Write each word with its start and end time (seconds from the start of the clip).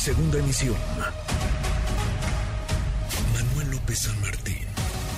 Segunda 0.00 0.38
emisión. 0.38 0.76
Manuel 3.34 3.70
López 3.70 3.98
San 3.98 4.18
Martín, 4.22 4.64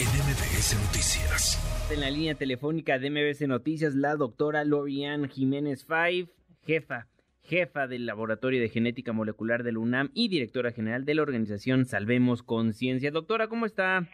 en 0.00 0.08
MBS 0.08 0.74
Noticias. 0.74 1.88
En 1.88 2.00
la 2.00 2.10
línea 2.10 2.34
telefónica 2.34 2.98
de 2.98 3.08
MBS 3.08 3.46
Noticias, 3.46 3.94
la 3.94 4.16
doctora 4.16 4.64
Lorian 4.64 5.28
Jiménez 5.28 5.86
Five, 5.86 6.26
jefa, 6.66 7.06
jefa 7.44 7.86
del 7.86 8.06
Laboratorio 8.06 8.60
de 8.60 8.70
Genética 8.70 9.12
Molecular 9.12 9.62
del 9.62 9.78
UNAM 9.78 10.10
y 10.14 10.26
directora 10.26 10.72
general 10.72 11.04
de 11.04 11.14
la 11.14 11.22
organización 11.22 11.86
Salvemos 11.86 12.42
Conciencia. 12.42 13.12
Doctora, 13.12 13.46
¿cómo 13.46 13.66
está? 13.66 14.08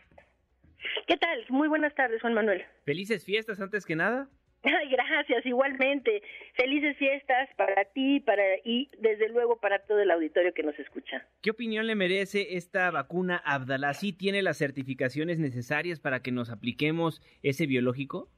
¿Qué 1.06 1.16
tal? 1.16 1.46
Muy 1.48 1.68
buenas 1.68 1.94
tardes, 1.94 2.20
Juan 2.20 2.34
Manuel. 2.34 2.62
Felices 2.84 3.24
fiestas 3.24 3.58
antes 3.58 3.86
que 3.86 3.96
nada. 3.96 4.28
Ay, 4.62 4.88
gracias, 4.90 5.44
igualmente. 5.46 6.22
Felices 6.54 6.96
fiestas 6.96 7.48
para 7.56 7.84
ti 7.86 8.20
para 8.20 8.42
y 8.64 8.90
desde 8.98 9.28
luego 9.28 9.58
para 9.60 9.80
todo 9.80 10.00
el 10.00 10.10
auditorio 10.10 10.52
que 10.54 10.62
nos 10.62 10.78
escucha. 10.78 11.26
¿Qué 11.40 11.50
opinión 11.50 11.86
le 11.86 11.94
merece 11.94 12.56
esta 12.56 12.90
vacuna 12.90 13.36
Abdalá? 13.44 13.94
¿Sí 13.94 14.12
tiene 14.12 14.42
las 14.42 14.58
certificaciones 14.58 15.38
necesarias 15.38 16.00
para 16.00 16.22
que 16.22 16.32
nos 16.32 16.50
apliquemos 16.50 17.22
ese 17.42 17.66
biológico? 17.66 18.28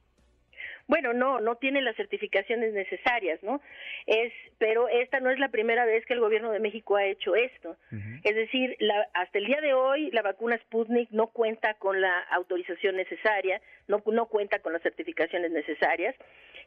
Bueno, 0.91 1.13
no, 1.13 1.39
no 1.39 1.55
tiene 1.55 1.81
las 1.81 1.95
certificaciones 1.95 2.73
necesarias, 2.73 3.41
¿no? 3.43 3.61
Es, 4.07 4.33
pero 4.57 4.89
esta 4.89 5.21
no 5.21 5.31
es 5.31 5.39
la 5.39 5.47
primera 5.47 5.85
vez 5.85 6.05
que 6.05 6.11
el 6.11 6.19
gobierno 6.19 6.51
de 6.51 6.59
México 6.59 6.97
ha 6.97 7.05
hecho 7.05 7.33
esto. 7.33 7.77
Es 8.25 8.35
decir, 8.35 8.75
la, 8.79 9.07
hasta 9.13 9.37
el 9.37 9.45
día 9.45 9.61
de 9.61 9.73
hoy 9.73 10.11
la 10.11 10.21
vacuna 10.21 10.57
Sputnik 10.57 11.09
no 11.11 11.27
cuenta 11.27 11.75
con 11.75 12.01
la 12.01 12.19
autorización 12.31 12.97
necesaria, 12.97 13.61
no, 13.87 14.03
no 14.05 14.25
cuenta 14.25 14.59
con 14.59 14.73
las 14.73 14.81
certificaciones 14.81 15.51
necesarias 15.51 16.13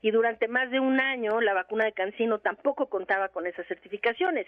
y 0.00 0.10
durante 0.10 0.48
más 0.48 0.70
de 0.70 0.80
un 0.80 1.00
año 1.00 1.42
la 1.42 1.52
vacuna 1.52 1.84
de 1.84 1.92
Cancino 1.92 2.38
tampoco 2.38 2.88
contaba 2.88 3.28
con 3.28 3.46
esas 3.46 3.66
certificaciones. 3.66 4.46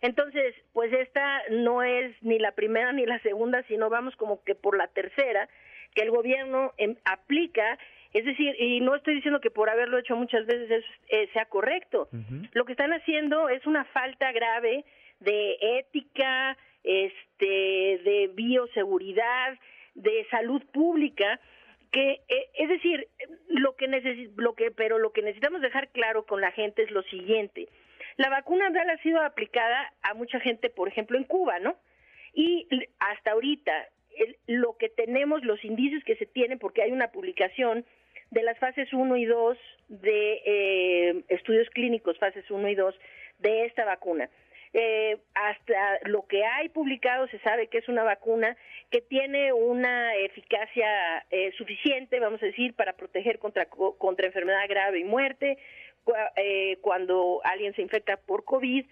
Entonces, 0.00 0.56
pues 0.72 0.92
esta 0.92 1.40
no 1.50 1.84
es 1.84 2.20
ni 2.20 2.40
la 2.40 2.50
primera 2.50 2.92
ni 2.92 3.06
la 3.06 3.20
segunda, 3.20 3.62
sino 3.68 3.90
vamos 3.90 4.16
como 4.16 4.42
que 4.42 4.56
por 4.56 4.76
la 4.76 4.88
tercera 4.88 5.48
que 5.94 6.02
el 6.02 6.10
gobierno 6.10 6.72
em, 6.76 6.96
aplica 7.04 7.78
es 8.14 8.24
decir, 8.24 8.54
y 8.60 8.80
no 8.80 8.94
estoy 8.94 9.16
diciendo 9.16 9.40
que 9.40 9.50
por 9.50 9.68
haberlo 9.68 9.98
hecho 9.98 10.14
muchas 10.14 10.46
veces 10.46 10.84
eh, 11.08 11.28
sea 11.32 11.46
correcto. 11.46 12.08
Lo 12.52 12.64
que 12.64 12.72
están 12.72 12.92
haciendo 12.92 13.48
es 13.48 13.66
una 13.66 13.84
falta 13.86 14.30
grave 14.30 14.84
de 15.18 15.58
ética, 15.60 16.56
este, 16.84 18.00
de 18.04 18.30
bioseguridad, 18.32 19.58
de 19.96 20.24
salud 20.30 20.62
pública, 20.72 21.40
que 21.90 22.20
eh, 22.28 22.50
es 22.54 22.68
decir, 22.68 23.08
lo 23.48 23.74
que 23.74 23.88
lo 24.36 24.54
que 24.54 24.70
pero 24.70 24.98
lo 24.98 25.12
que 25.12 25.22
necesitamos 25.22 25.60
dejar 25.60 25.88
claro 25.88 26.24
con 26.24 26.40
la 26.40 26.52
gente 26.52 26.84
es 26.84 26.92
lo 26.92 27.02
siguiente. 27.02 27.68
La 28.16 28.30
vacuna 28.30 28.68
ha 28.68 29.02
sido 29.02 29.22
aplicada 29.22 29.92
a 30.02 30.14
mucha 30.14 30.38
gente, 30.38 30.70
por 30.70 30.86
ejemplo, 30.86 31.18
en 31.18 31.24
Cuba, 31.24 31.58
¿no? 31.58 31.76
Y 32.32 32.68
hasta 33.00 33.32
ahorita 33.32 33.88
lo 34.46 34.76
que 34.76 34.88
tenemos, 34.88 35.42
los 35.42 35.64
indicios 35.64 36.04
que 36.04 36.14
se 36.14 36.26
tienen, 36.26 36.60
porque 36.60 36.82
hay 36.82 36.92
una 36.92 37.08
publicación 37.08 37.84
de 38.30 38.42
las 38.42 38.58
fases 38.58 38.92
1 38.92 39.16
y 39.16 39.24
2 39.24 39.58
de 39.88 40.42
eh, 40.44 41.24
estudios 41.28 41.68
clínicos, 41.70 42.18
fases 42.18 42.50
1 42.50 42.68
y 42.68 42.74
2 42.74 42.94
de 43.38 43.66
esta 43.66 43.84
vacuna. 43.84 44.28
Eh, 44.72 45.18
hasta 45.34 46.00
lo 46.02 46.26
que 46.26 46.44
hay 46.44 46.68
publicado 46.68 47.28
se 47.28 47.38
sabe 47.40 47.68
que 47.68 47.78
es 47.78 47.88
una 47.88 48.02
vacuna 48.02 48.56
que 48.90 49.00
tiene 49.00 49.52
una 49.52 50.16
eficacia 50.16 51.24
eh, 51.30 51.52
suficiente, 51.56 52.18
vamos 52.18 52.42
a 52.42 52.46
decir, 52.46 52.74
para 52.74 52.94
proteger 52.94 53.38
contra, 53.38 53.66
contra 53.66 54.26
enfermedad 54.26 54.66
grave 54.68 55.00
y 55.00 55.04
muerte 55.04 55.58
cuando 56.82 57.40
alguien 57.44 57.74
se 57.74 57.82
infecta 57.82 58.18
por 58.18 58.44
COVID. 58.44 58.84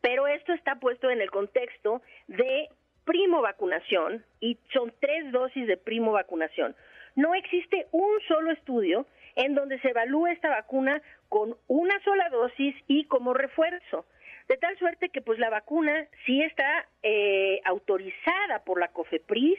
Pero 0.00 0.26
esto 0.26 0.52
está 0.52 0.80
puesto 0.80 1.08
en 1.08 1.20
el 1.20 1.30
contexto 1.30 2.02
de 2.26 2.68
primo 3.04 3.42
vacunación 3.42 4.24
y 4.40 4.58
son 4.72 4.92
tres 5.00 5.30
dosis 5.30 5.66
de 5.66 5.76
primo 5.76 6.12
vacunación. 6.12 6.74
No 7.14 7.34
existe 7.34 7.86
un 7.92 8.20
solo 8.28 8.50
estudio 8.52 9.06
en 9.36 9.54
donde 9.54 9.78
se 9.80 9.90
evalúe 9.90 10.28
esta 10.28 10.48
vacuna 10.48 11.00
con 11.28 11.56
una 11.66 11.98
sola 12.04 12.28
dosis 12.30 12.74
y 12.86 13.04
como 13.04 13.34
refuerzo. 13.34 14.06
De 14.48 14.56
tal 14.56 14.76
suerte 14.78 15.08
que 15.08 15.22
pues 15.22 15.38
la 15.38 15.50
vacuna 15.50 16.06
sí 16.26 16.42
está 16.42 16.86
eh, 17.02 17.60
autorizada 17.64 18.62
por 18.64 18.78
la 18.78 18.88
COFEPRIS, 18.88 19.58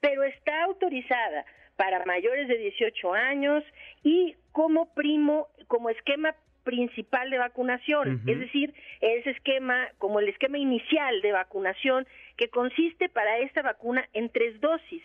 pero 0.00 0.22
está 0.22 0.64
autorizada 0.64 1.44
para 1.76 2.04
mayores 2.04 2.46
de 2.48 2.58
18 2.58 3.14
años 3.14 3.64
y 4.02 4.36
como 4.52 4.92
primo, 4.94 5.48
como 5.66 5.90
esquema 5.90 6.34
principal 6.62 7.30
de 7.30 7.38
vacunación, 7.38 8.22
es 8.26 8.38
decir, 8.38 8.74
ese 9.00 9.30
esquema, 9.30 9.88
como 9.98 10.20
el 10.20 10.28
esquema 10.28 10.58
inicial 10.58 11.22
de 11.22 11.32
vacunación, 11.32 12.06
que 12.36 12.48
consiste 12.48 13.08
para 13.08 13.38
esta 13.38 13.62
vacuna 13.62 14.06
en 14.12 14.28
tres 14.28 14.60
dosis. 14.60 15.02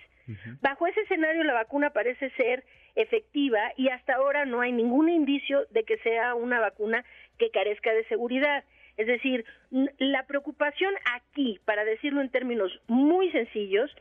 Bajo 0.61 0.87
ese 0.87 1.01
escenario 1.01 1.43
la 1.43 1.53
vacuna 1.53 1.91
parece 1.91 2.29
ser 2.31 2.63
efectiva 2.95 3.59
y 3.77 3.89
hasta 3.89 4.15
ahora 4.15 4.45
no 4.45 4.61
hay 4.61 4.71
ningún 4.71 5.09
indicio 5.09 5.65
de 5.71 5.83
que 5.83 5.97
sea 5.99 6.35
una 6.35 6.59
vacuna 6.59 7.05
que 7.37 7.51
carezca 7.51 7.93
de 7.93 8.05
seguridad. 8.05 8.63
Es 8.97 9.07
decir, 9.07 9.45
la 9.99 10.25
preocupación 10.25 10.93
aquí, 11.13 11.59
para 11.65 11.83
decirlo 11.83 12.21
en 12.21 12.29
términos 12.29 12.71
muy 12.87 13.29
sencillos, 13.31 13.93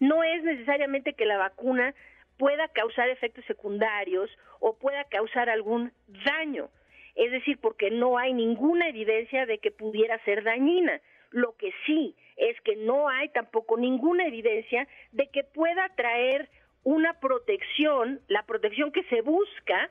no 0.00 0.24
es 0.24 0.42
necesariamente 0.42 1.14
que 1.14 1.26
la 1.26 1.38
vacuna 1.38 1.94
pueda 2.38 2.66
causar 2.68 3.08
efectos 3.08 3.44
secundarios 3.46 4.28
o 4.58 4.76
pueda 4.76 5.04
causar 5.04 5.48
algún 5.48 5.92
daño. 6.24 6.70
Es 7.14 7.30
decir, 7.30 7.58
porque 7.60 7.90
no 7.90 8.18
hay 8.18 8.32
ninguna 8.32 8.88
evidencia 8.88 9.46
de 9.46 9.58
que 9.58 9.70
pudiera 9.70 10.18
ser 10.24 10.42
dañina. 10.42 11.00
Lo 11.30 11.56
que 11.56 11.72
sí 11.86 12.16
es 12.50 12.60
que 12.62 12.76
no 12.76 13.08
hay 13.08 13.28
tampoco 13.28 13.76
ninguna 13.76 14.26
evidencia 14.26 14.88
de 15.12 15.28
que 15.28 15.44
pueda 15.44 15.88
traer 15.96 16.48
una 16.84 17.20
protección, 17.20 18.20
la 18.28 18.42
protección 18.44 18.90
que 18.90 19.04
se 19.04 19.20
busca, 19.20 19.90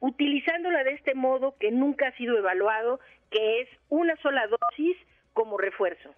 utilizándola 0.00 0.84
de 0.84 0.92
este 0.92 1.14
modo 1.14 1.56
que 1.58 1.70
nunca 1.70 2.08
ha 2.08 2.16
sido 2.16 2.36
evaluado, 2.36 3.00
que 3.30 3.62
es 3.62 3.68
una 3.88 4.14
sola 4.16 4.46
dosis 4.46 4.96
como 5.32 5.56
refuerzo. 5.56 6.14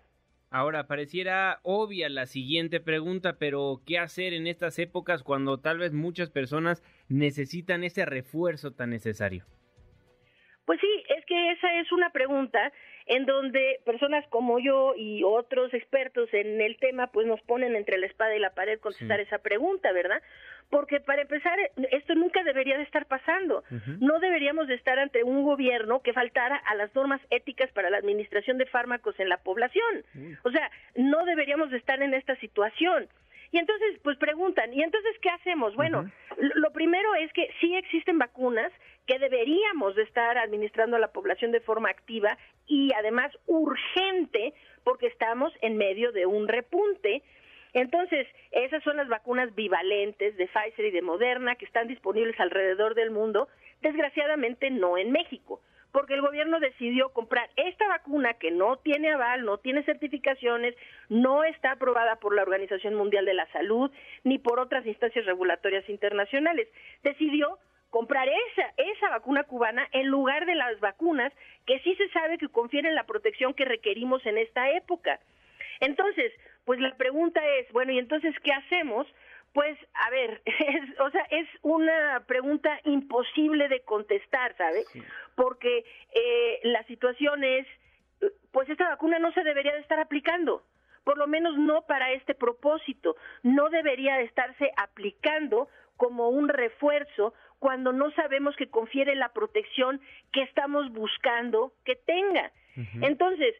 Ahora, 0.50 0.87
pareciera 0.87 1.61
obvia 1.62 2.09
la 2.09 2.27
siguiente 2.27 2.81
pregunta, 2.81 3.37
pero 3.39 3.81
¿qué 3.87 3.99
hacer 3.99 4.33
en 4.33 4.47
estas 4.47 4.78
épocas 4.78 5.22
cuando 5.22 5.60
tal 5.60 5.78
vez 5.78 5.93
muchas 5.93 6.31
personas 6.31 6.83
necesitan 7.09 7.84
ese 7.84 8.05
refuerzo 8.06 8.72
tan 8.72 8.91
necesario? 8.91 9.45
Pues 10.65 10.81
sí, 10.81 11.05
es 11.16 11.25
que 11.27 11.53
esa 11.53 11.81
es 11.81 11.93
una 11.93 12.10
pregunta 12.10 12.72
en 13.08 13.24
donde 13.24 13.80
personas 13.84 14.24
como 14.28 14.58
yo 14.58 14.94
y 14.96 15.24
otros 15.24 15.72
expertos 15.72 16.28
en 16.32 16.60
el 16.60 16.76
tema 16.76 17.08
pues 17.08 17.26
nos 17.26 17.41
ponen 17.42 17.74
entre 17.74 17.98
la 17.98 18.06
espada 18.06 18.36
y 18.36 18.38
la 18.38 18.54
pared 18.54 18.78
contestar 18.78 19.19
esa 19.20 19.38
pregunta, 19.38 19.92
¿verdad? 19.92 20.22
Porque 20.69 21.00
para 21.00 21.22
empezar, 21.22 21.58
esto 21.91 22.14
nunca 22.14 22.44
debería 22.44 22.76
de 22.76 22.82
estar 22.82 23.06
pasando. 23.06 23.64
No 24.00 24.20
deberíamos 24.20 24.68
de 24.68 24.74
estar 24.74 24.98
ante 24.98 25.24
un 25.24 25.42
gobierno 25.42 26.02
que 26.02 26.12
faltara 26.12 26.56
a 26.56 26.74
las 26.74 26.94
normas 26.94 27.22
éticas 27.30 27.72
para 27.72 27.88
la 27.88 27.97
administración 27.97 28.58
de 28.58 28.66
fármacos 28.66 29.18
en 29.18 29.30
la 29.30 29.38
población. 29.38 30.04
O 30.44 30.50
sea, 30.50 30.70
no 30.94 31.24
deberíamos 31.24 31.70
de 31.70 31.78
estar 31.78 32.02
en 32.02 32.12
esta 32.12 32.36
situación. 32.36 33.08
Y 33.50 33.56
entonces, 33.56 33.98
pues 34.02 34.18
preguntan, 34.18 34.74
¿y 34.74 34.82
entonces 34.82 35.16
qué 35.22 35.30
hacemos? 35.30 35.74
Bueno, 35.74 36.10
lo 36.36 36.70
primero 36.72 37.14
es 37.14 37.32
que 37.32 37.48
sí 37.60 37.74
existen 37.74 38.18
vacunas 38.18 38.70
que 39.08 39.19
deberíamos 39.19 39.96
de 39.96 40.02
estar 40.02 40.36
administrando 40.36 40.96
a 40.96 41.00
la 41.00 41.12
población 41.12 41.50
de 41.50 41.62
forma 41.62 41.88
activa 41.88 42.36
y 42.66 42.92
además 42.92 43.32
urgente 43.46 44.52
porque 44.84 45.06
estamos 45.06 45.50
en 45.62 45.78
medio 45.78 46.12
de 46.12 46.26
un 46.26 46.46
repunte. 46.46 47.22
Entonces, 47.72 48.28
esas 48.50 48.82
son 48.84 48.98
las 48.98 49.08
vacunas 49.08 49.54
bivalentes 49.54 50.36
de 50.36 50.47
Pfizer 50.47 50.84
y 50.84 50.91
de 50.91 51.00
Moderna 51.00 51.54
que 51.54 51.64
están 51.64 51.88
disponibles 51.88 52.38
alrededor 52.38 52.94
del 52.94 53.10
mundo, 53.10 53.48
desgraciadamente 53.80 54.70
no 54.70 54.98
en 54.98 55.10
México, 55.10 55.62
porque 55.91 56.12
el 56.12 56.20
gobierno 56.20 56.60
decidió 56.60 57.08
comprar 57.14 57.48
esta 57.56 57.88
vacuna 57.88 58.34
que 58.34 58.50
no 58.50 58.76
tiene 58.76 59.10
aval, 59.10 59.42
no 59.47 59.56
tiene 59.56 59.84
certificaciones, 59.84 60.74
no 61.09 61.44
está 61.44 61.72
aprobada 61.72 62.16
por 62.16 62.34
la 62.36 62.42
Organización 62.42 62.94
Mundial 62.94 63.24
de 63.24 63.34
la 63.34 63.50
Salud 63.53 63.91
ni 64.24 64.38
por 64.38 64.60
otras 64.60 64.84
instancias 64.84 65.24
regulatorias 65.24 65.88
internacionales. 65.88 66.68
Decidió 67.03 67.59
comprar 67.90 68.28
esa, 68.28 68.72
esa 68.76 69.08
vacuna 69.10 69.44
cubana 69.44 69.88
en 69.92 70.06
lugar 70.08 70.46
de 70.46 70.54
las 70.54 70.78
vacunas 70.80 71.32
que 71.66 71.78
sí 71.80 71.94
se 71.96 72.08
sabe 72.10 72.38
que 72.38 72.48
confieren 72.48 72.94
la 72.94 73.04
protección 73.04 73.54
que 73.54 73.64
requerimos 73.64 74.24
en 74.26 74.38
esta 74.38 74.70
época. 74.70 75.20
Entonces, 75.80 76.32
pues 76.64 76.80
la 76.80 76.94
pregunta 76.96 77.40
es, 77.58 77.70
bueno, 77.72 77.92
¿y 77.92 77.98
entonces 77.98 78.34
qué 78.42 78.52
hacemos? 78.52 79.06
Pues, 79.52 79.78
a 79.94 80.10
ver, 80.10 80.42
es, 80.44 81.00
o 81.00 81.10
sea, 81.10 81.26
es 81.30 81.48
una 81.62 82.24
pregunta 82.26 82.78
imposible 82.84 83.68
de 83.68 83.80
contestar, 83.80 84.56
¿sabe? 84.56 84.84
Porque 85.34 85.84
eh, 86.14 86.60
la 86.64 86.82
situación 86.84 87.44
es, 87.44 87.66
pues 88.52 88.68
esta 88.68 88.88
vacuna 88.88 89.18
no 89.18 89.32
se 89.32 89.44
debería 89.44 89.72
de 89.72 89.80
estar 89.80 89.98
aplicando 89.98 90.62
por 91.08 91.16
lo 91.16 91.26
menos 91.26 91.56
no 91.56 91.86
para 91.86 92.12
este 92.12 92.34
propósito, 92.34 93.16
no 93.42 93.70
debería 93.70 94.18
de 94.18 94.24
estarse 94.24 94.70
aplicando 94.76 95.70
como 95.98 96.30
un 96.30 96.48
refuerzo 96.48 97.34
cuando 97.59 97.92
no 97.92 98.10
sabemos 98.12 98.56
que 98.56 98.71
confiere 98.71 99.15
la 99.15 99.34
protección 99.34 100.00
que 100.33 100.42
estamos 100.42 100.91
buscando 100.92 101.74
que 101.84 101.97
tenga. 101.97 102.50
Entonces, 103.03 103.54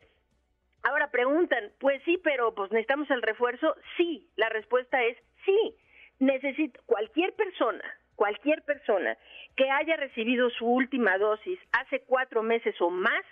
Ahora 0.83 1.11
preguntan, 1.11 1.73
pues 1.81 2.01
sí, 2.05 2.19
pero 2.23 2.55
pues 2.55 2.71
necesitamos 2.71 3.11
el 3.11 3.23
refuerzo. 3.23 3.75
Sí, 3.97 4.29
la 4.37 4.49
respuesta 4.49 5.03
es 5.03 5.17
sí. 5.45 5.75
Necesito 6.21 6.81
cualquier 6.87 7.35
persona, 7.35 7.83
cualquier 8.17 8.63
persona 8.63 9.17
que 9.57 9.71
haya 9.71 9.97
recibido 9.97 10.51
su 10.51 10.67
última 10.67 11.19
dosis 11.19 11.59
hace 11.73 12.01
cuatro 12.01 12.43
meses 12.43 12.75
o 12.81 12.91
más 12.91 13.23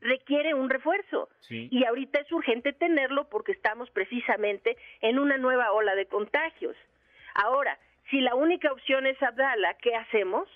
requiere 0.00 0.54
un 0.54 0.70
refuerzo. 0.70 1.28
Y 1.48 1.84
ahorita 1.84 2.20
es 2.20 2.32
urgente 2.32 2.72
tenerlo 2.72 3.28
porque 3.28 3.52
estamos 3.52 3.90
precisamente 3.90 4.76
en 5.00 5.18
una 5.18 5.36
nueva 5.36 5.72
ola 5.72 5.94
de 5.94 6.06
contagios. 6.06 6.76
Ahora, 7.34 7.78
si 8.10 8.20
la 8.20 8.34
única 8.34 8.72
opción 8.72 9.06
es 9.06 9.20
Abdala, 9.22 9.74
¿qué 9.74 9.94
hacemos? 9.94 10.48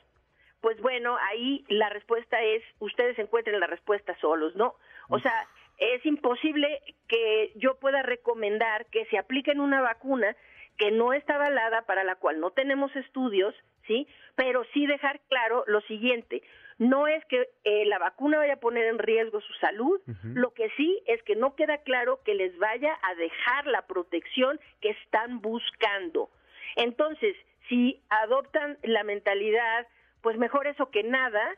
Pues 0.61 0.81
bueno, 0.81 1.17
ahí 1.31 1.65
la 1.69 1.89
respuesta 1.91 2.43
es, 2.43 2.63
ustedes 2.81 3.19
encuentren 3.19 3.61
la 3.61 3.67
respuesta 3.67 4.17
solos, 4.21 4.57
¿no? 4.57 4.75
O 5.11 5.19
sea, 5.19 5.47
es 5.79 6.05
imposible 6.07 6.81
que 7.09 7.53
yo 7.57 7.79
pueda 7.79 8.03
recomendar 8.03 8.87
que 8.87 9.05
se 9.07 9.19
apliquen 9.19 9.61
una 9.61 9.83
vacuna 9.83 10.35
que 10.79 10.91
no 10.91 11.13
está 11.13 11.37
avalada, 11.37 11.83
para 11.83 12.03
la 12.03 12.17
cual 12.17 12.41
no 12.41 12.51
tenemos 12.51 12.95
estudios, 12.97 13.55
¿sí? 13.87 14.09
Pero 14.35 14.65
sí 14.73 14.87
dejar 14.87 15.21
claro 15.29 15.65
lo 15.67 15.81
siguiente, 15.83 16.43
no 16.79 17.07
es 17.07 17.25
que 17.27 17.49
eh, 17.65 17.85
la 17.87 17.99
vacuna 17.99 18.39
vaya 18.39 18.55
a 18.55 18.61
poner 18.61 18.87
en 18.87 18.99
riesgo 18.99 19.41
su 19.41 19.53
salud, 19.55 20.01
lo 20.25 20.53
que 20.55 20.71
sí 20.77 21.03
es 21.07 21.23
que 21.23 21.37
no 21.37 21.55
queda 21.55 21.79
claro 21.79 22.21
que 22.25 22.35
les 22.35 22.57
vaya 22.59 22.99
a 23.03 23.15
dejar 23.15 23.67
la 23.67 23.83
protección 23.83 24.59
que 24.81 24.91
están 24.91 25.41
buscando. 25.41 26.31
Entonces, 26.77 27.37
si 27.69 28.03
adoptan 28.09 28.79
la 28.83 29.05
mentalidad, 29.05 29.87
pues 30.23 30.37
mejor 30.39 30.67
eso 30.67 30.91
que 30.91 31.03
nada, 31.03 31.57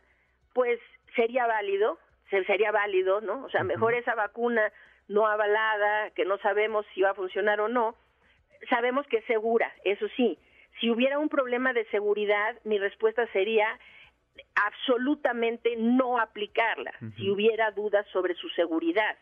pues 0.52 0.80
sería 1.14 1.46
válido, 1.46 1.98
sería 2.30 2.72
válido, 2.72 3.20
¿no? 3.20 3.44
O 3.44 3.50
sea, 3.50 3.62
mejor 3.62 3.94
esa 3.94 4.14
vacuna 4.14 4.72
no 5.08 5.26
avalada, 5.26 6.10
que 6.10 6.24
no 6.24 6.38
sabemos 6.38 6.84
si 6.94 7.02
va 7.02 7.10
a 7.10 7.14
funcionar 7.14 7.60
o 7.60 7.68
no, 7.68 7.94
sabemos 8.68 9.06
que 9.06 9.18
es 9.18 9.24
segura, 9.26 9.72
eso 9.84 10.06
sí. 10.16 10.38
Si 10.80 10.90
hubiera 10.90 11.18
un 11.18 11.28
problema 11.28 11.72
de 11.72 11.84
seguridad, 11.86 12.56
mi 12.64 12.78
respuesta 12.78 13.26
sería 13.32 13.78
absolutamente 14.54 15.76
no 15.76 16.18
aplicarla, 16.18 16.92
si 17.16 17.30
hubiera 17.30 17.70
dudas 17.70 18.06
sobre 18.12 18.34
su 18.34 18.48
seguridad. 18.50 19.16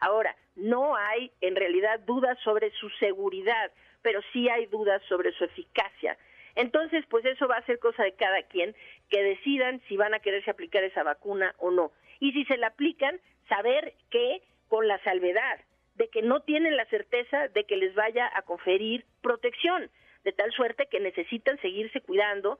Ahora, 0.00 0.34
no 0.56 0.96
hay 0.96 1.30
en 1.40 1.56
realidad 1.56 2.00
dudas 2.00 2.38
sobre 2.40 2.70
su 2.72 2.90
seguridad, 2.90 3.70
pero 4.02 4.20
sí 4.32 4.48
hay 4.48 4.66
dudas 4.66 5.02
sobre 5.08 5.32
su 5.32 5.44
eficacia. 5.44 6.16
Entonces, 6.54 7.04
pues 7.08 7.24
eso 7.24 7.46
va 7.46 7.56
a 7.56 7.66
ser 7.66 7.78
cosa 7.78 8.02
de 8.02 8.14
cada 8.14 8.42
quien 8.42 8.74
que 9.08 9.22
decidan 9.22 9.80
si 9.88 9.96
van 9.96 10.14
a 10.14 10.20
quererse 10.20 10.50
aplicar 10.50 10.82
esa 10.84 11.02
vacuna 11.02 11.54
o 11.58 11.70
no. 11.70 11.92
Y 12.18 12.32
si 12.32 12.44
se 12.44 12.56
la 12.56 12.68
aplican, 12.68 13.20
saber 13.48 13.94
que 14.10 14.42
con 14.68 14.88
la 14.88 15.02
salvedad 15.02 15.60
de 15.94 16.08
que 16.08 16.22
no 16.22 16.40
tienen 16.40 16.76
la 16.76 16.86
certeza 16.86 17.48
de 17.48 17.64
que 17.64 17.76
les 17.76 17.94
vaya 17.94 18.30
a 18.34 18.42
conferir 18.42 19.04
protección, 19.22 19.90
de 20.24 20.32
tal 20.32 20.52
suerte 20.52 20.86
que 20.90 21.00
necesitan 21.00 21.60
seguirse 21.60 22.00
cuidando 22.00 22.58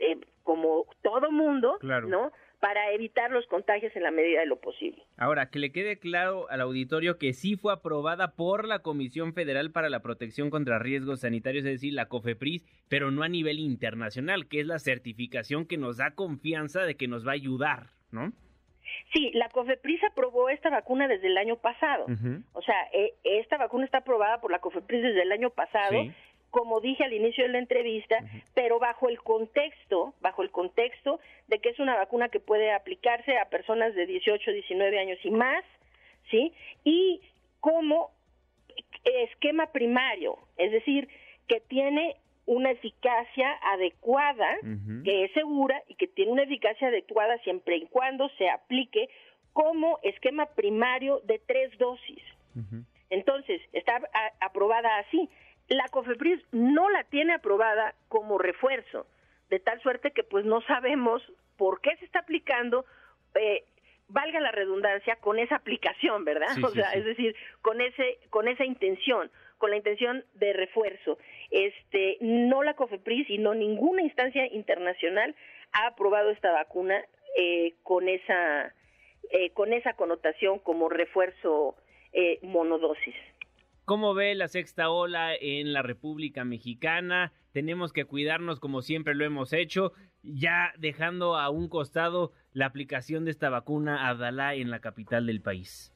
eh, 0.00 0.18
como 0.42 0.86
todo 1.02 1.30
mundo, 1.30 1.78
¿no? 1.82 2.32
para 2.60 2.90
evitar 2.92 3.30
los 3.30 3.46
contagios 3.46 3.94
en 3.96 4.02
la 4.02 4.10
medida 4.10 4.40
de 4.40 4.46
lo 4.46 4.58
posible. 4.58 5.02
Ahora, 5.18 5.50
que 5.50 5.58
le 5.58 5.72
quede 5.72 5.98
claro 5.98 6.48
al 6.50 6.60
auditorio 6.60 7.18
que 7.18 7.32
sí 7.32 7.56
fue 7.56 7.72
aprobada 7.72 8.32
por 8.34 8.66
la 8.66 8.80
Comisión 8.80 9.34
Federal 9.34 9.70
para 9.72 9.90
la 9.90 10.00
Protección 10.00 10.50
contra 10.50 10.78
Riesgos 10.78 11.20
Sanitarios, 11.20 11.64
es 11.64 11.72
decir, 11.72 11.92
la 11.92 12.06
COFEPRIS, 12.06 12.64
pero 12.88 13.10
no 13.10 13.22
a 13.22 13.28
nivel 13.28 13.58
internacional, 13.58 14.48
que 14.48 14.60
es 14.60 14.66
la 14.66 14.78
certificación 14.78 15.66
que 15.66 15.76
nos 15.76 15.98
da 15.98 16.12
confianza 16.12 16.82
de 16.82 16.96
que 16.96 17.08
nos 17.08 17.26
va 17.26 17.32
a 17.32 17.34
ayudar, 17.34 17.90
¿no? 18.10 18.32
Sí, 19.12 19.30
la 19.34 19.48
COFEPRIS 19.50 20.02
aprobó 20.04 20.48
esta 20.48 20.70
vacuna 20.70 21.08
desde 21.08 21.26
el 21.26 21.36
año 21.38 21.56
pasado. 21.56 22.06
O 22.52 22.62
sea, 22.62 22.76
eh, 22.92 23.14
esta 23.24 23.58
vacuna 23.58 23.84
está 23.84 23.98
aprobada 23.98 24.40
por 24.40 24.50
la 24.50 24.60
COFEPRIS 24.60 25.02
desde 25.02 25.22
el 25.22 25.32
año 25.32 25.50
pasado 25.50 25.98
como 26.56 26.80
dije 26.80 27.04
al 27.04 27.12
inicio 27.12 27.44
de 27.44 27.50
la 27.50 27.58
entrevista, 27.58 28.16
pero 28.54 28.78
bajo 28.78 29.10
el 29.10 29.20
contexto, 29.20 30.14
bajo 30.22 30.42
el 30.42 30.50
contexto 30.50 31.20
de 31.48 31.58
que 31.58 31.68
es 31.68 31.78
una 31.78 31.96
vacuna 31.96 32.30
que 32.30 32.40
puede 32.40 32.72
aplicarse 32.72 33.36
a 33.36 33.50
personas 33.50 33.94
de 33.94 34.06
18, 34.06 34.52
19 34.52 34.98
años 34.98 35.18
y 35.22 35.30
más, 35.32 35.62
¿sí? 36.30 36.54
Y 36.82 37.20
como 37.60 38.10
esquema 39.04 39.66
primario, 39.66 40.38
es 40.56 40.72
decir, 40.72 41.10
que 41.46 41.60
tiene 41.60 42.16
una 42.46 42.70
eficacia 42.70 43.52
adecuada, 43.74 44.56
que 45.04 45.24
es 45.24 45.32
segura 45.32 45.82
y 45.88 45.96
que 45.96 46.06
tiene 46.06 46.32
una 46.32 46.44
eficacia 46.44 46.88
adecuada 46.88 47.36
siempre 47.40 47.76
y 47.76 47.86
cuando 47.88 48.30
se 48.38 48.48
aplique 48.48 49.10
como 49.52 49.98
esquema 50.02 50.46
primario 50.46 51.20
de 51.24 51.38
tres 51.38 51.76
dosis. 51.76 52.22
Entonces, 53.10 53.60
está 53.74 54.00
aprobada 54.40 54.96
así 55.00 55.28
la 55.68 55.88
COFEPRIS 55.88 56.40
no 56.52 56.88
la 56.90 57.04
tiene 57.04 57.34
aprobada 57.34 57.94
como 58.08 58.38
refuerzo, 58.38 59.06
de 59.50 59.58
tal 59.60 59.80
suerte 59.82 60.12
que 60.12 60.22
pues 60.22 60.44
no 60.44 60.60
sabemos 60.62 61.22
por 61.56 61.80
qué 61.80 61.96
se 61.96 62.04
está 62.04 62.20
aplicando, 62.20 62.84
eh, 63.34 63.64
valga 64.08 64.40
la 64.40 64.52
redundancia, 64.52 65.16
con 65.16 65.38
esa 65.38 65.56
aplicación, 65.56 66.24
¿verdad? 66.24 66.48
o 66.64 66.70
sea, 66.70 66.92
es 66.92 67.04
decir, 67.04 67.34
con 67.62 67.80
ese, 67.80 68.18
con 68.30 68.48
esa 68.48 68.64
intención, 68.64 69.30
con 69.58 69.70
la 69.70 69.76
intención 69.76 70.24
de 70.34 70.52
refuerzo. 70.52 71.18
Este, 71.50 72.18
no 72.20 72.62
la 72.62 72.74
COFEPRIS 72.74 73.30
y 73.30 73.38
no 73.38 73.54
ninguna 73.54 74.02
instancia 74.02 74.46
internacional 74.52 75.34
ha 75.72 75.88
aprobado 75.88 76.30
esta 76.30 76.52
vacuna 76.52 77.04
eh, 77.36 77.74
con 77.82 78.08
esa 78.08 78.72
eh, 79.30 79.50
con 79.50 79.72
esa 79.72 79.94
connotación 79.94 80.60
como 80.60 80.88
refuerzo 80.88 81.74
monodosis. 82.42 83.14
¿Cómo 83.86 84.14
ve 84.14 84.34
la 84.34 84.48
sexta 84.48 84.90
ola 84.90 85.36
en 85.40 85.72
la 85.72 85.80
República 85.80 86.44
Mexicana? 86.44 87.32
Tenemos 87.52 87.92
que 87.92 88.04
cuidarnos 88.04 88.58
como 88.58 88.82
siempre 88.82 89.14
lo 89.14 89.24
hemos 89.24 89.52
hecho, 89.52 89.92
ya 90.24 90.72
dejando 90.76 91.36
a 91.36 91.50
un 91.50 91.68
costado 91.68 92.32
la 92.52 92.66
aplicación 92.66 93.24
de 93.24 93.30
esta 93.30 93.48
vacuna 93.48 94.08
Abdalá 94.08 94.56
en 94.56 94.72
la 94.72 94.80
capital 94.80 95.26
del 95.26 95.40
país. 95.40 95.94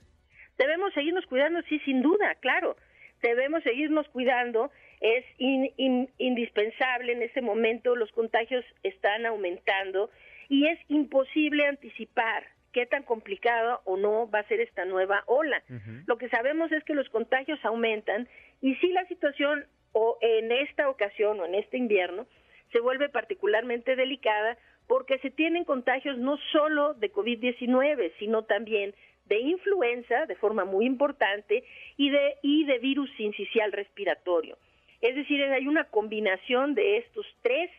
Debemos 0.57 0.95
seguirnos 0.95 1.27
cuidando, 1.27 1.63
sí, 1.63 1.81
sin 1.81 2.01
duda, 2.01 2.37
claro. 2.37 2.77
Debemos 3.23 3.65
seguirnos 3.65 4.09
cuidando. 4.11 4.71
Es 5.01 5.25
indispensable 5.39 7.13
en 7.13 7.23
este 7.23 7.43
momento, 7.43 7.97
los 7.97 8.13
contagios 8.13 8.65
están 8.85 9.27
aumentando 9.27 10.11
y 10.49 10.69
es 10.69 10.79
imposible 10.87 11.67
anticipar 11.67 12.47
qué 12.73 12.87
tan 12.87 13.03
complicada 13.03 13.81
o 13.85 13.97
no 13.97 14.31
va 14.31 14.41
a 14.41 14.49
ser 14.49 14.61
esta 14.61 14.85
nueva 14.85 15.23
ola. 15.27 15.63
Lo 16.07 16.19
que 16.19 16.29
sabemos 16.29 16.71
es 16.73 16.85
que 16.85 16.95
los 16.95 17.09
contagios 17.09 17.59
aumentan 17.65 18.29
y 18.61 18.75
si 18.77 18.89
la 18.89 19.07
situación 19.07 19.67
o 19.93 20.19
en 20.21 20.53
esta 20.53 20.89
ocasión 20.89 21.41
o 21.41 21.47
en 21.47 21.55
este 21.55 21.77
invierno 21.77 22.27
se 22.73 22.81
vuelve 22.81 23.09
particularmente 23.09 23.97
delicada 23.97 24.57
porque 24.87 25.19
se 25.19 25.31
tienen 25.31 25.65
contagios 25.65 26.19
no 26.19 26.37
solo 26.53 26.95
de 26.95 27.13
COVID-19, 27.13 28.13
sino 28.19 28.45
también 28.45 28.95
de 29.27 29.39
influenza 29.39 30.27
de 30.27 30.35
forma 30.37 30.65
muy 30.65 30.85
importante 30.87 31.65
y 31.97 32.11
de, 32.11 32.35
y 32.43 32.65
de 32.65 32.79
virus 32.79 33.11
sincicial 33.17 33.73
respiratorio. 33.73 34.59
Es 35.01 35.15
decir, 35.15 35.43
hay 35.45 35.67
una 35.67 35.85
combinación 35.85 36.75
de 36.75 36.99
estos 36.99 37.27
tres 37.43 37.71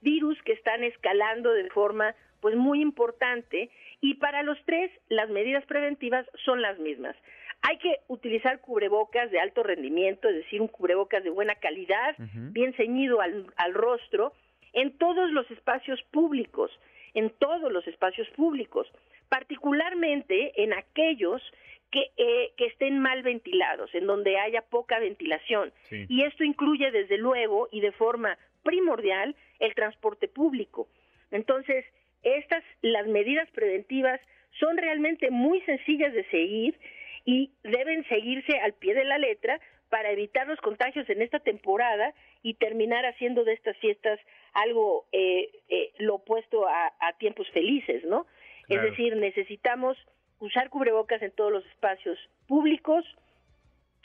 virus 0.00 0.40
que 0.42 0.52
están 0.52 0.84
escalando 0.84 1.52
de 1.52 1.68
forma 1.70 2.14
pues 2.40 2.54
muy 2.56 2.80
importante 2.80 3.70
y 4.00 4.14
para 4.14 4.42
los 4.42 4.58
tres 4.64 4.90
las 5.08 5.28
medidas 5.28 5.64
preventivas 5.66 6.26
son 6.44 6.62
las 6.62 6.78
mismas. 6.78 7.16
Hay 7.62 7.78
que 7.78 7.98
utilizar 8.06 8.60
cubrebocas 8.60 9.30
de 9.30 9.40
alto 9.40 9.64
rendimiento, 9.64 10.28
es 10.28 10.36
decir, 10.36 10.60
un 10.60 10.68
cubrebocas 10.68 11.24
de 11.24 11.30
buena 11.30 11.56
calidad, 11.56 12.14
bien 12.52 12.72
ceñido 12.74 13.20
al, 13.20 13.74
rostro, 13.74 14.32
en 14.72 14.96
todos 14.96 15.30
los 15.32 15.50
espacios 15.50 16.00
públicos, 16.12 16.70
en 17.14 17.30
todos 17.30 17.72
los 17.72 17.84
espacios 17.88 18.28
públicos, 18.30 18.86
particularmente 19.28 20.62
en 20.62 20.72
aquellos 20.72 21.42
que, 21.90 22.12
eh, 22.16 22.52
que 22.56 22.66
estén 22.66 23.00
mal 23.00 23.22
ventilados, 23.24 23.92
en 23.92 24.06
donde 24.06 24.38
haya 24.38 24.62
poca 24.62 25.00
ventilación. 25.00 25.72
Y 25.90 26.22
esto 26.22 26.44
incluye, 26.44 26.92
desde 26.92 27.18
luego, 27.18 27.68
y 27.72 27.80
de 27.80 27.92
forma 27.92 28.38
primordial, 28.62 29.36
el 29.58 29.74
transporte 29.74 30.28
público. 30.28 30.88
Entonces, 31.30 31.84
estas, 32.22 32.64
las 32.82 33.06
medidas 33.06 33.48
preventivas 33.50 34.20
son 34.58 34.76
realmente 34.76 35.30
muy 35.30 35.60
sencillas 35.62 36.12
de 36.12 36.24
seguir 36.30 36.78
y 37.24 37.52
deben 37.62 38.06
seguirse 38.08 38.58
al 38.60 38.72
pie 38.72 38.94
de 38.94 39.04
la 39.04 39.18
letra 39.18 39.60
para 39.88 40.10
evitar 40.10 40.46
los 40.46 40.60
contagios 40.60 41.08
en 41.08 41.22
esta 41.22 41.38
temporada 41.40 42.14
y 42.42 42.54
terminar 42.54 43.04
haciendo 43.06 43.44
de 43.44 43.54
estas 43.54 43.76
fiestas 43.78 44.18
algo 44.52 45.06
eh, 45.12 45.50
eh, 45.68 45.92
lo 45.98 46.16
opuesto 46.16 46.66
a, 46.68 46.92
tiempos 47.18 47.48
felices, 47.50 48.04
¿no? 48.04 48.26
Es 48.68 48.82
decir, 48.82 49.16
necesitamos 49.16 49.96
usar 50.40 50.68
cubrebocas 50.68 51.22
en 51.22 51.30
todos 51.32 51.50
los 51.50 51.66
espacios 51.66 52.18
públicos, 52.46 53.04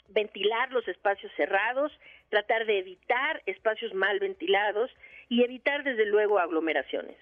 ventilar 0.08 0.72
los 0.72 0.86
espacios 0.88 1.30
cerrados, 1.36 1.92
tratar 2.34 2.66
de 2.66 2.80
evitar 2.80 3.42
espacios 3.46 3.94
mal 3.94 4.18
ventilados 4.18 4.90
y 5.28 5.44
evitar 5.44 5.84
desde 5.84 6.04
luego 6.04 6.40
aglomeraciones. 6.40 7.16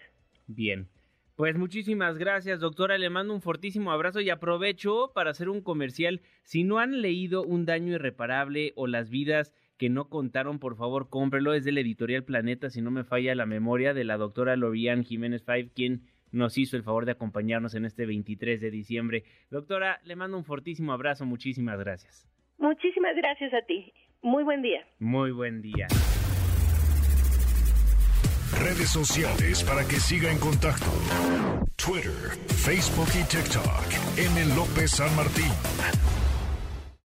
Bien. 0.47 0.89
Pues 1.37 1.57
muchísimas 1.59 2.17
gracias, 2.17 2.61
doctora. 2.61 2.97
Le 2.97 3.11
mando 3.11 3.35
un 3.35 3.43
fortísimo 3.43 3.93
abrazo 3.93 4.21
y 4.21 4.31
aprovecho 4.31 5.13
para 5.15 5.31
hacer 5.31 5.51
un 5.51 5.61
comercial. 5.61 6.23
Si 6.45 6.65
no 6.65 6.79
han 6.79 7.03
leído 7.03 7.43
Un 7.43 7.67
daño 7.67 7.95
irreparable 7.95 8.73
o 8.75 8.87
Las 8.87 9.11
vidas 9.11 9.53
que 9.79 9.91
no 9.91 10.09
contaron, 10.09 10.59
por 10.59 10.77
favor, 10.77 11.11
cómprelo. 11.11 11.53
Es 11.53 11.65
del 11.65 11.77
editorial 11.77 12.25
Planeta, 12.25 12.71
si 12.71 12.81
no 12.81 12.91
me 12.91 13.05
falla 13.05 13.35
la 13.35 13.47
memoria, 13.47 13.93
de 13.93 14.05
la 14.05 14.17
doctora 14.17 14.57
Lorian 14.57 15.05
Jiménez 15.05 15.45
Five, 15.45 15.73
quien 15.75 16.03
nos 16.31 16.57
hizo 16.57 16.77
el 16.79 16.85
favor 16.85 17.05
de 17.05 17.13
acompañarnos 17.13 17.75
en 17.75 17.85
este 17.85 18.07
23 18.07 18.61
de 18.63 18.71
diciembre. 18.71 19.25
Doctora, 19.51 20.01
le 20.05 20.17
mando 20.17 20.39
un 20.39 20.45
fortísimo 20.45 20.93
abrazo. 20.93 21.27
Muchísimas 21.27 21.79
gracias. 21.79 22.27
Muchísimas 22.57 23.15
gracias 23.17 23.53
a 23.53 23.61
ti. 23.63 23.93
Muy 24.25 24.45
buen 24.45 24.63
día. 24.63 24.87
Muy 25.01 25.33
buen 25.33 25.61
día. 25.61 25.89
Redes 28.53 28.89
sociales 28.89 29.65
para 29.65 29.83
que 29.85 29.99
siga 29.99 30.31
en 30.31 30.39
contacto: 30.39 30.87
Twitter, 31.75 32.13
Facebook 32.47 33.09
y 33.19 33.25
TikTok. 33.25 34.19
M. 34.19 34.55
López 34.55 34.93
San 34.93 35.15
Martín. 35.17 35.51